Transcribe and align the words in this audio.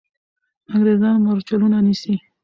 انګریزان 0.71 1.15
مرچلونه 1.25 1.77
نیسي. 1.85 2.15